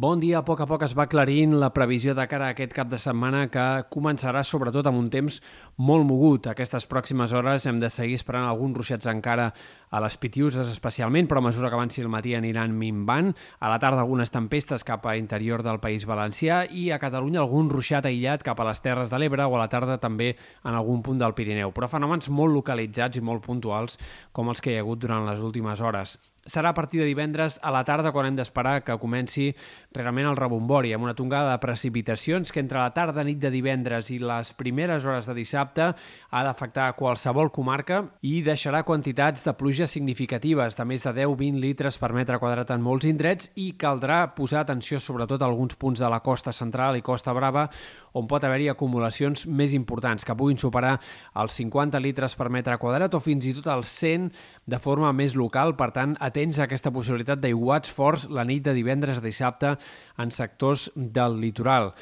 Bon 0.00 0.16
dia, 0.16 0.38
a 0.38 0.44
poc 0.48 0.62
a 0.64 0.64
poc 0.64 0.80
es 0.86 0.94
va 0.96 1.04
aclarint 1.04 1.58
la 1.60 1.68
previsió 1.76 2.14
de 2.16 2.24
cara 2.24 2.46
a 2.48 2.54
aquest 2.54 2.72
cap 2.72 2.88
de 2.88 2.96
setmana 2.96 3.42
que 3.52 3.64
començarà 3.92 4.40
sobretot 4.48 4.86
amb 4.88 4.96
un 4.96 5.10
temps 5.12 5.34
molt 5.76 6.06
mogut. 6.08 6.46
Aquestes 6.48 6.86
pròximes 6.88 7.34
hores 7.36 7.66
hem 7.68 7.82
de 7.82 7.90
seguir 7.92 8.16
esperant 8.16 8.46
alguns 8.48 8.78
ruixats 8.78 9.10
encara 9.12 9.50
a 9.90 10.00
les 10.00 10.16
Pitiuses 10.16 10.70
especialment, 10.72 11.28
però 11.28 11.42
a 11.42 11.46
mesura 11.50 11.68
que 11.68 11.76
avanci 11.76 12.00
el 12.00 12.08
matí 12.08 12.32
aniran 12.32 12.72
minvant. 12.80 13.34
A 13.60 13.68
la 13.68 13.76
tarda 13.76 14.00
algunes 14.00 14.32
tempestes 14.32 14.88
cap 14.88 15.04
a 15.04 15.18
interior 15.20 15.60
del 15.60 15.82
País 15.84 16.08
Valencià 16.08 16.62
i 16.64 16.88
a 16.88 17.00
Catalunya 17.02 17.44
algun 17.44 17.68
ruixat 17.68 18.08
aïllat 18.08 18.40
cap 18.46 18.56
a 18.56 18.70
les 18.70 18.80
Terres 18.80 19.12
de 19.12 19.20
l'Ebre 19.20 19.44
o 19.44 19.58
a 19.58 19.64
la 19.66 19.68
tarda 19.68 20.00
també 20.00 20.32
en 20.64 20.72
algun 20.72 21.04
punt 21.04 21.20
del 21.20 21.36
Pirineu. 21.36 21.76
Però 21.76 21.92
fenòmens 21.92 22.32
molt 22.32 22.56
localitzats 22.56 23.20
i 23.20 23.26
molt 23.28 23.44
puntuals 23.44 24.00
com 24.32 24.48
els 24.48 24.64
que 24.64 24.72
hi 24.72 24.80
ha 24.80 24.86
hagut 24.86 25.04
durant 25.04 25.28
les 25.28 25.44
últimes 25.44 25.84
hores 25.84 26.16
serà 26.46 26.70
a 26.70 26.74
partir 26.74 27.00
de 27.00 27.06
divendres 27.06 27.58
a 27.62 27.70
la 27.70 27.82
tarda 27.84 28.12
quan 28.12 28.26
hem 28.26 28.36
d'esperar 28.38 28.80
que 28.84 28.96
comenci 28.98 29.50
realment 29.92 30.30
el 30.30 30.38
rebombori, 30.38 30.92
amb 30.94 31.04
una 31.04 31.14
tongada 31.18 31.52
de 31.52 31.60
precipitacions 31.62 32.52
que 32.52 32.60
entre 32.62 32.78
la 32.78 32.92
tarda, 32.94 33.24
nit 33.26 33.40
de 33.42 33.50
divendres 33.50 34.10
i 34.14 34.18
les 34.22 34.52
primeres 34.56 35.04
hores 35.04 35.26
de 35.26 35.34
dissabte 35.36 35.90
ha 35.92 36.42
d'afectar 36.46 36.92
qualsevol 36.96 37.50
comarca 37.52 38.02
i 38.22 38.40
deixarà 38.46 38.82
quantitats 38.86 39.44
de 39.44 39.54
pluja 39.58 39.86
significatives 39.90 40.78
de 40.78 40.86
més 40.88 41.04
de 41.04 41.14
10-20 41.22 41.60
litres 41.60 41.98
per 41.98 42.12
metre 42.16 42.38
quadrat 42.38 42.70
en 42.70 42.84
molts 42.84 43.08
indrets 43.10 43.50
i 43.56 43.72
caldrà 43.78 44.22
posar 44.36 44.64
atenció 44.64 45.00
sobretot 45.00 45.42
a 45.42 45.50
alguns 45.50 45.76
punts 45.76 46.00
de 46.00 46.10
la 46.10 46.22
costa 46.24 46.52
central 46.52 46.96
i 46.96 47.04
Costa 47.04 47.34
Brava 47.36 47.68
on 48.12 48.26
pot 48.30 48.44
haver-hi 48.44 48.70
acumulacions 48.70 49.46
més 49.46 49.74
importants 49.76 50.24
que 50.26 50.34
puguin 50.36 50.58
superar 50.58 50.96
els 51.38 51.58
50 51.60 52.00
litres 52.02 52.34
per 52.38 52.48
metre 52.50 52.78
quadrat 52.82 53.14
o 53.14 53.20
fins 53.22 53.46
i 53.46 53.54
tot 53.58 53.70
els 53.74 53.90
100 54.00 54.30
de 54.70 54.78
forma 54.82 55.12
més 55.16 55.36
local. 55.38 55.76
Per 55.78 55.90
tant, 55.94 56.16
atents 56.30 56.58
a 56.58 56.64
aquesta 56.68 56.94
possibilitat 56.94 57.42
d'aiguats 57.42 57.92
forts 57.92 58.28
la 58.30 58.46
nit 58.48 58.64
de 58.64 58.74
divendres 58.76 59.20
a 59.20 59.26
dissabte 59.26 59.76
en 60.18 60.32
sectors 60.34 60.88
del 60.96 61.40
litoral. 61.42 61.92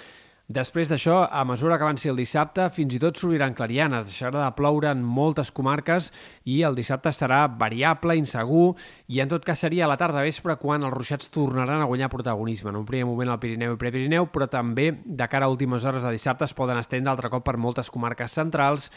Després 0.49 0.89
d'això, 0.89 1.27
a 1.29 1.43
mesura 1.45 1.77
que 1.77 1.85
avanci 1.85 2.09
el 2.09 2.17
dissabte, 2.17 2.71
fins 2.73 2.95
i 2.97 2.99
tot 3.03 3.19
s'obriran 3.21 3.53
clarianes, 3.53 4.07
deixarà 4.09 4.47
de 4.47 4.55
ploure 4.57 4.89
en 4.89 5.03
moltes 5.05 5.51
comarques 5.53 6.07
i 6.49 6.63
el 6.65 6.79
dissabte 6.79 7.13
serà 7.13 7.43
variable, 7.61 8.17
insegur, 8.17 8.71
i 9.13 9.21
en 9.21 9.29
tot 9.29 9.45
cas 9.45 9.61
seria 9.61 9.85
a 9.85 9.91
la 9.93 9.99
tarda 10.01 10.25
vespre 10.25 10.57
quan 10.57 10.89
els 10.89 10.97
ruixats 10.97 11.29
tornaran 11.35 11.85
a 11.85 11.91
guanyar 11.91 12.09
protagonisme. 12.09 12.73
En 12.73 12.81
un 12.81 12.89
primer 12.89 13.05
moment 13.05 13.35
al 13.35 13.43
Pirineu 13.43 13.77
i 13.77 13.81
Prepirineu, 13.83 14.31
però 14.33 14.49
també 14.49 14.95
de 15.05 15.29
cara 15.29 15.45
a 15.45 15.53
últimes 15.53 15.85
hores 15.85 16.09
de 16.09 16.15
dissabte 16.17 16.49
es 16.49 16.57
poden 16.57 16.81
estendre 16.81 17.13
altre 17.13 17.29
cop 17.29 17.45
per 17.45 17.59
moltes 17.61 17.93
comarques 17.93 18.41
centrals, 18.41 18.89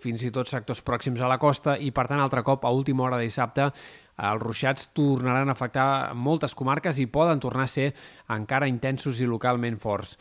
fins 0.00 0.24
i 0.24 0.32
tot 0.32 0.48
sectors 0.48 0.80
pròxims 0.80 1.20
a 1.20 1.28
la 1.28 1.36
costa 1.36 1.76
i, 1.76 1.92
per 1.92 2.08
tant, 2.08 2.24
altre 2.24 2.40
cop, 2.42 2.64
a 2.64 2.72
última 2.72 3.04
hora 3.04 3.20
de 3.20 3.28
dissabte, 3.28 3.68
els 4.18 4.42
ruixats 4.42 4.90
tornaran 4.94 5.48
a 5.48 5.56
afectar 5.56 6.14
moltes 6.14 6.54
comarques 6.54 6.98
i 7.02 7.10
poden 7.10 7.42
tornar 7.42 7.66
a 7.68 7.74
ser 7.74 7.92
encara 8.30 8.70
intensos 8.70 9.20
i 9.20 9.28
localment 9.28 9.78
forts. 9.82 10.18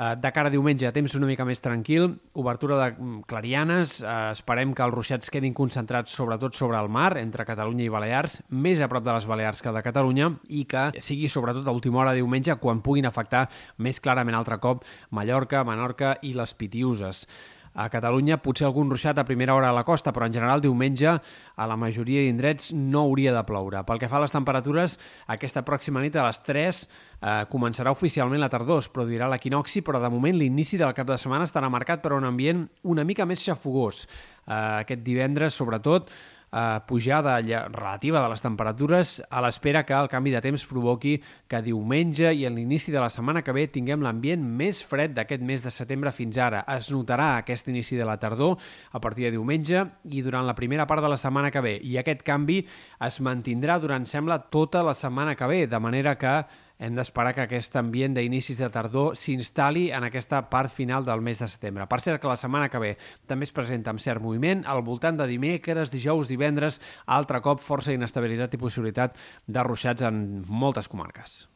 Eh, 0.00 0.16
de 0.16 0.30
cara 0.32 0.48
a 0.48 0.52
diumenge, 0.52 0.88
temps 0.96 1.12
una 1.18 1.28
mica 1.28 1.44
més 1.44 1.60
tranquil, 1.60 2.06
obertura 2.40 2.78
de 2.78 2.86
mm, 2.94 3.18
clarianes, 3.28 3.98
eh, 4.00 4.14
esperem 4.32 4.72
que 4.72 4.86
els 4.86 4.94
ruixats 4.94 5.28
quedin 5.28 5.52
concentrats 5.52 6.14
sobretot 6.16 6.56
sobre 6.56 6.80
el 6.80 6.88
mar, 6.88 7.18
entre 7.20 7.44
Catalunya 7.44 7.84
i 7.84 7.92
Balears, 7.92 8.38
més 8.48 8.80
a 8.80 8.88
prop 8.88 9.04
de 9.04 9.12
les 9.12 9.28
Balears 9.28 9.60
que 9.60 9.74
de 9.76 9.84
Catalunya, 9.84 10.30
i 10.48 10.64
que 10.64 10.86
sigui 11.04 11.28
sobretot 11.28 11.68
a 11.68 11.76
última 11.76 12.00
hora 12.00 12.14
de 12.14 12.22
diumenge 12.22 12.56
quan 12.62 12.80
puguin 12.80 13.10
afectar 13.10 13.50
més 13.76 14.00
clarament 14.00 14.38
altre 14.40 14.56
cop 14.56 14.88
Mallorca, 15.10 15.66
Menorca 15.68 16.16
i 16.24 16.32
les 16.32 16.56
Pitiuses. 16.56 17.26
A 17.74 17.86
Catalunya 17.88 18.40
potser 18.42 18.66
algun 18.66 18.90
ruixat 18.90 19.18
a 19.18 19.24
primera 19.24 19.54
hora 19.54 19.68
a 19.70 19.74
la 19.74 19.84
costa, 19.86 20.10
però 20.12 20.26
en 20.26 20.34
general 20.34 20.62
diumenge 20.62 21.10
a 21.10 21.66
la 21.70 21.76
majoria 21.78 22.24
d'indrets 22.24 22.72
no 22.74 23.04
hauria 23.06 23.34
de 23.36 23.44
ploure. 23.46 23.84
Pel 23.86 24.00
que 24.02 24.08
fa 24.10 24.18
a 24.18 24.24
les 24.24 24.34
temperatures, 24.34 24.96
aquesta 25.30 25.62
pròxima 25.66 26.02
nit 26.02 26.18
a 26.18 26.26
les 26.26 26.42
3 26.42 26.80
eh, 26.82 27.36
començarà 27.52 27.94
oficialment 27.94 28.42
la 28.42 28.50
tardor, 28.50 28.82
es 28.82 28.90
produirà 28.90 29.30
l'equinoxi, 29.30 29.84
però 29.86 30.02
de 30.02 30.10
moment 30.10 30.36
l'inici 30.36 30.80
del 30.80 30.96
cap 30.96 31.06
de 31.06 31.18
setmana 31.20 31.46
estarà 31.46 31.70
marcat 31.70 32.02
per 32.02 32.16
un 32.16 32.26
ambient 32.26 32.66
una 32.82 33.06
mica 33.06 33.28
més 33.28 33.44
xafogós. 33.44 34.02
Eh, 34.04 34.82
aquest 34.82 35.06
divendres, 35.06 35.54
sobretot, 35.54 36.10
eh, 36.52 36.80
pujada 36.86 37.38
relativa 37.40 38.22
de 38.22 38.28
les 38.32 38.42
temperatures 38.42 39.22
a 39.30 39.42
l'espera 39.44 39.84
que 39.86 39.94
el 39.94 40.08
canvi 40.08 40.32
de 40.34 40.42
temps 40.44 40.66
provoqui 40.66 41.16
que 41.48 41.62
diumenge 41.62 42.32
i 42.34 42.46
en 42.46 42.56
l'inici 42.58 42.92
de 42.92 43.00
la 43.00 43.10
setmana 43.10 43.42
que 43.42 43.54
ve 43.56 43.66
tinguem 43.72 44.02
l'ambient 44.02 44.42
més 44.42 44.82
fred 44.86 45.14
d'aquest 45.16 45.42
mes 45.42 45.62
de 45.62 45.72
setembre 45.74 46.12
fins 46.12 46.38
ara. 46.38 46.64
Es 46.68 46.90
notarà 46.92 47.36
aquest 47.38 47.68
inici 47.68 47.98
de 47.98 48.06
la 48.08 48.18
tardor 48.20 48.56
a 48.92 49.00
partir 49.00 49.28
de 49.28 49.34
diumenge 49.36 49.84
i 50.10 50.22
durant 50.22 50.46
la 50.46 50.56
primera 50.58 50.86
part 50.86 51.02
de 51.02 51.12
la 51.12 51.20
setmana 51.20 51.50
que 51.50 51.64
ve 51.64 51.76
i 51.82 51.96
aquest 51.98 52.24
canvi 52.26 52.60
es 53.06 53.20
mantindrà 53.20 53.78
durant, 53.80 54.06
sembla, 54.06 54.40
tota 54.50 54.82
la 54.86 54.94
setmana 54.94 55.36
que 55.36 55.46
ve, 55.46 55.66
de 55.66 55.80
manera 55.80 56.16
que 56.18 56.34
hem 56.80 56.96
d'esperar 56.96 57.34
que 57.36 57.44
aquest 57.44 57.76
ambient 57.76 58.16
d'inicis 58.16 58.58
de 58.58 58.70
tardor 58.72 59.12
s'instal·li 59.20 59.90
en 59.96 60.08
aquesta 60.08 60.40
part 60.50 60.72
final 60.72 61.04
del 61.04 61.20
mes 61.24 61.42
de 61.44 61.48
setembre. 61.52 61.86
Per 61.86 62.00
cert 62.00 62.22
que 62.22 62.30
la 62.30 62.38
setmana 62.40 62.72
que 62.72 62.80
ve 62.80 62.94
també 63.28 63.48
es 63.48 63.54
presenta 63.54 63.92
amb 63.92 64.00
cert 64.00 64.24
moviment 64.24 64.64
al 64.64 64.82
voltant 64.86 65.20
de 65.20 65.28
dimecres, 65.28 65.92
dijous, 65.92 66.32
divendres, 66.32 66.80
altre 67.06 67.44
cop 67.44 67.60
força 67.60 67.92
inestabilitat 67.92 68.56
i 68.56 68.64
possibilitat 68.64 69.20
de 69.46 69.68
ruixats 69.68 70.08
en 70.08 70.42
moltes 70.48 70.88
comarques. 70.88 71.50